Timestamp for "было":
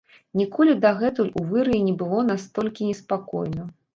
2.01-2.23